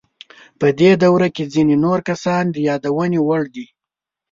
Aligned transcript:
په 0.59 0.67
دې 0.79 0.91
دوره 1.03 1.27
کې 1.35 1.43
ځینې 1.53 1.75
نور 1.85 1.99
کسان 2.09 2.43
د 2.51 2.55
یادونې 2.69 3.19
وړ 3.27 3.43
دي. 3.55 3.67